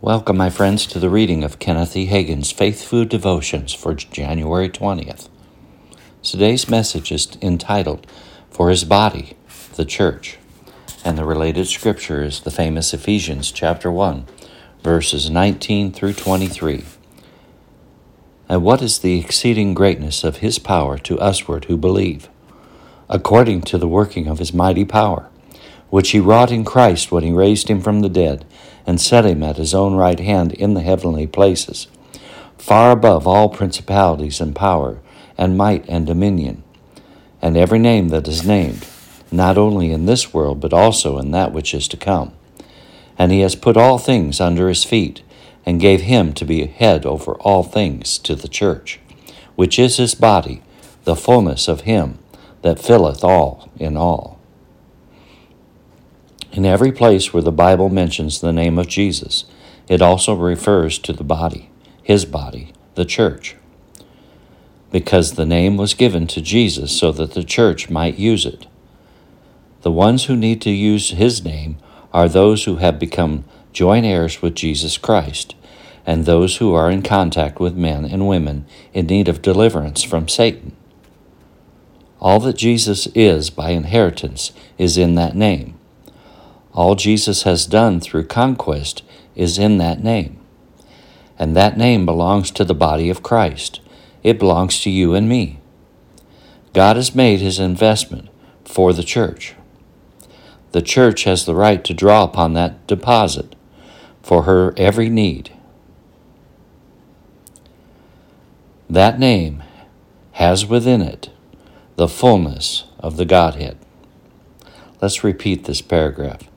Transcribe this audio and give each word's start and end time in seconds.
Welcome, 0.00 0.36
my 0.36 0.48
friends, 0.48 0.86
to 0.86 1.00
the 1.00 1.10
reading 1.10 1.42
of 1.42 1.58
Kenneth 1.58 1.96
E. 1.96 2.06
Hagin's 2.06 2.52
Faith 2.52 2.84
Food 2.84 3.08
Devotions 3.08 3.74
for 3.74 3.94
January 3.94 4.68
20th. 4.68 5.28
Today's 6.22 6.68
message 6.68 7.10
is 7.10 7.36
entitled 7.42 8.06
For 8.48 8.70
His 8.70 8.84
Body, 8.84 9.36
the 9.74 9.84
Church, 9.84 10.38
and 11.04 11.18
the 11.18 11.24
related 11.24 11.66
scripture 11.66 12.22
is 12.22 12.42
the 12.42 12.52
famous 12.52 12.94
Ephesians 12.94 13.50
chapter 13.50 13.90
1, 13.90 14.24
verses 14.84 15.30
19 15.30 15.90
through 15.90 16.12
23. 16.12 16.84
And 18.48 18.62
what 18.62 18.80
is 18.80 19.00
the 19.00 19.18
exceeding 19.18 19.74
greatness 19.74 20.22
of 20.22 20.36
His 20.36 20.60
power 20.60 20.96
to 20.98 21.18
usward 21.18 21.64
who 21.64 21.76
believe, 21.76 22.28
according 23.08 23.62
to 23.62 23.78
the 23.78 23.88
working 23.88 24.28
of 24.28 24.38
His 24.38 24.54
mighty 24.54 24.84
power? 24.84 25.28
Which 25.90 26.10
he 26.10 26.20
wrought 26.20 26.50
in 26.50 26.64
Christ 26.64 27.10
when 27.10 27.24
he 27.24 27.32
raised 27.32 27.68
him 27.68 27.80
from 27.80 28.00
the 28.00 28.08
dead 28.08 28.44
and 28.86 29.00
set 29.00 29.24
him 29.24 29.42
at 29.42 29.56
his 29.56 29.74
own 29.74 29.94
right 29.94 30.20
hand 30.20 30.52
in 30.52 30.74
the 30.74 30.82
heavenly 30.82 31.26
places, 31.26 31.88
far 32.56 32.90
above 32.90 33.26
all 33.26 33.48
principalities 33.48 34.40
and 34.40 34.54
power, 34.54 34.98
and 35.36 35.56
might 35.56 35.88
and 35.88 36.06
dominion, 36.06 36.62
and 37.40 37.56
every 37.56 37.78
name 37.78 38.08
that 38.08 38.26
is 38.26 38.46
named, 38.46 38.86
not 39.30 39.56
only 39.56 39.92
in 39.92 40.06
this 40.06 40.32
world, 40.34 40.60
but 40.60 40.72
also 40.72 41.18
in 41.18 41.30
that 41.30 41.52
which 41.52 41.74
is 41.74 41.86
to 41.88 41.96
come. 41.96 42.32
And 43.18 43.30
he 43.30 43.40
has 43.40 43.54
put 43.54 43.76
all 43.76 43.98
things 43.98 44.40
under 44.40 44.68
his 44.68 44.84
feet, 44.84 45.22
and 45.66 45.80
gave 45.80 46.00
him 46.00 46.32
to 46.32 46.46
be 46.46 46.66
head 46.66 47.04
over 47.04 47.34
all 47.34 47.62
things 47.62 48.18
to 48.20 48.34
the 48.34 48.48
church, 48.48 49.00
which 49.54 49.78
is 49.78 49.98
his 49.98 50.14
body, 50.14 50.62
the 51.04 51.14
fullness 51.14 51.68
of 51.68 51.82
him 51.82 52.18
that 52.62 52.78
filleth 52.78 53.22
all 53.22 53.70
in 53.78 53.94
all. 53.94 54.37
In 56.58 56.66
every 56.66 56.90
place 56.90 57.32
where 57.32 57.40
the 57.44 57.52
Bible 57.52 57.88
mentions 57.88 58.40
the 58.40 58.52
name 58.52 58.80
of 58.80 58.88
Jesus, 58.88 59.44
it 59.86 60.02
also 60.02 60.34
refers 60.34 60.98
to 60.98 61.12
the 61.12 61.22
body, 61.22 61.70
his 62.02 62.24
body, 62.24 62.72
the 62.96 63.04
church. 63.04 63.54
Because 64.90 65.34
the 65.34 65.46
name 65.46 65.76
was 65.76 65.94
given 65.94 66.26
to 66.26 66.40
Jesus 66.40 66.90
so 66.90 67.12
that 67.12 67.34
the 67.34 67.44
church 67.44 67.88
might 67.88 68.18
use 68.18 68.44
it. 68.44 68.66
The 69.82 69.92
ones 69.92 70.24
who 70.24 70.34
need 70.34 70.60
to 70.62 70.70
use 70.70 71.10
his 71.10 71.44
name 71.44 71.78
are 72.12 72.28
those 72.28 72.64
who 72.64 72.78
have 72.78 72.98
become 72.98 73.44
joint 73.72 74.04
heirs 74.04 74.42
with 74.42 74.56
Jesus 74.56 74.98
Christ, 74.98 75.54
and 76.04 76.26
those 76.26 76.56
who 76.56 76.74
are 76.74 76.90
in 76.90 77.02
contact 77.02 77.60
with 77.60 77.76
men 77.76 78.04
and 78.04 78.26
women 78.26 78.66
in 78.92 79.06
need 79.06 79.28
of 79.28 79.42
deliverance 79.42 80.02
from 80.02 80.26
Satan. 80.26 80.74
All 82.18 82.40
that 82.40 82.56
Jesus 82.56 83.06
is 83.14 83.48
by 83.48 83.70
inheritance 83.70 84.50
is 84.76 84.98
in 84.98 85.14
that 85.14 85.36
name. 85.36 85.77
All 86.78 86.94
Jesus 86.94 87.42
has 87.42 87.66
done 87.66 87.98
through 87.98 88.26
conquest 88.26 89.02
is 89.34 89.58
in 89.58 89.78
that 89.78 90.00
name. 90.00 90.38
And 91.36 91.56
that 91.56 91.76
name 91.76 92.06
belongs 92.06 92.52
to 92.52 92.64
the 92.64 92.72
body 92.72 93.10
of 93.10 93.20
Christ. 93.20 93.80
It 94.22 94.38
belongs 94.38 94.80
to 94.82 94.90
you 94.90 95.12
and 95.12 95.28
me. 95.28 95.58
God 96.72 96.94
has 96.94 97.16
made 97.16 97.40
his 97.40 97.58
investment 97.58 98.28
for 98.64 98.92
the 98.92 99.02
church. 99.02 99.56
The 100.70 100.80
church 100.80 101.24
has 101.24 101.44
the 101.44 101.54
right 101.56 101.82
to 101.82 101.92
draw 101.92 102.22
upon 102.22 102.52
that 102.52 102.86
deposit 102.86 103.56
for 104.22 104.44
her 104.44 104.72
every 104.76 105.08
need. 105.08 105.50
That 108.88 109.18
name 109.18 109.64
has 110.34 110.64
within 110.64 111.02
it 111.02 111.30
the 111.96 112.06
fullness 112.06 112.84
of 113.00 113.16
the 113.16 113.24
Godhead. 113.24 113.78
Let's 115.02 115.24
repeat 115.24 115.64
this 115.64 115.82
paragraph. 115.82 116.48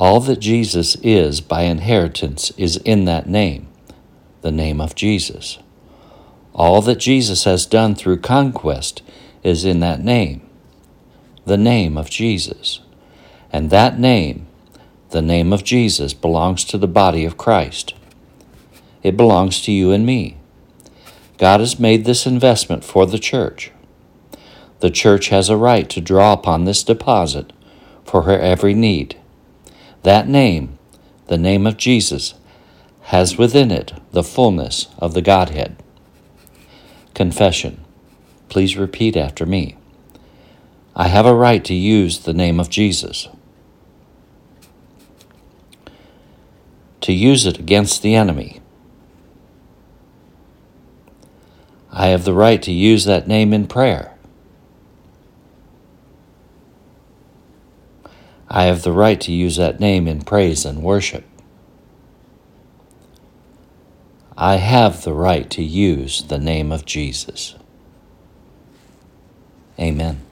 All 0.00 0.20
that 0.20 0.38
Jesus 0.40 0.96
is 1.02 1.42
by 1.42 1.64
inheritance 1.64 2.52
is 2.56 2.78
in 2.78 3.04
that 3.04 3.28
name, 3.28 3.68
the 4.40 4.50
name 4.50 4.80
of 4.80 4.94
Jesus. 4.94 5.58
All 6.54 6.80
that 6.80 6.96
Jesus 6.96 7.44
has 7.44 7.66
done 7.66 7.94
through 7.94 8.20
conquest 8.20 9.02
is 9.42 9.66
in 9.66 9.80
that 9.80 10.02
name, 10.02 10.40
the 11.44 11.58
name 11.58 11.98
of 11.98 12.08
Jesus. 12.08 12.80
And 13.52 13.68
that 13.68 13.98
name, 13.98 14.46
the 15.10 15.20
name 15.20 15.52
of 15.52 15.64
Jesus, 15.64 16.14
belongs 16.14 16.64
to 16.64 16.78
the 16.78 16.88
body 16.88 17.26
of 17.26 17.36
Christ. 17.36 17.92
It 19.02 19.18
belongs 19.18 19.60
to 19.64 19.70
you 19.70 19.92
and 19.92 20.06
me. 20.06 20.38
God 21.36 21.60
has 21.60 21.78
made 21.78 22.06
this 22.06 22.24
investment 22.24 22.84
for 22.84 23.04
the 23.04 23.18
church. 23.18 23.70
The 24.78 24.90
church 24.90 25.28
has 25.28 25.50
a 25.50 25.58
right 25.58 25.90
to 25.90 26.00
draw 26.00 26.32
upon 26.32 26.64
this 26.64 26.82
deposit 26.82 27.52
for 28.02 28.22
her 28.22 28.38
every 28.38 28.72
need. 28.72 29.19
That 30.02 30.28
name, 30.28 30.78
the 31.26 31.36
name 31.36 31.66
of 31.66 31.76
Jesus, 31.76 32.34
has 33.02 33.36
within 33.36 33.70
it 33.70 33.92
the 34.12 34.22
fullness 34.22 34.88
of 34.98 35.14
the 35.14 35.22
Godhead. 35.22 35.76
Confession. 37.14 37.84
Please 38.48 38.76
repeat 38.76 39.16
after 39.16 39.44
me. 39.44 39.76
I 40.96 41.08
have 41.08 41.26
a 41.26 41.34
right 41.34 41.64
to 41.64 41.74
use 41.74 42.20
the 42.20 42.32
name 42.32 42.58
of 42.58 42.70
Jesus. 42.70 43.28
To 47.02 47.12
use 47.12 47.46
it 47.46 47.58
against 47.58 48.02
the 48.02 48.14
enemy. 48.14 48.60
I 51.92 52.06
have 52.06 52.24
the 52.24 52.34
right 52.34 52.62
to 52.62 52.72
use 52.72 53.04
that 53.04 53.28
name 53.28 53.52
in 53.52 53.66
prayer. 53.66 54.14
I 58.50 58.64
have 58.64 58.82
the 58.82 58.92
right 58.92 59.20
to 59.20 59.32
use 59.32 59.56
that 59.56 59.78
name 59.78 60.08
in 60.08 60.22
praise 60.22 60.64
and 60.64 60.82
worship. 60.82 61.24
I 64.36 64.56
have 64.56 65.04
the 65.04 65.12
right 65.12 65.48
to 65.50 65.62
use 65.62 66.24
the 66.24 66.38
name 66.38 66.72
of 66.72 66.84
Jesus. 66.84 67.54
Amen. 69.78 70.22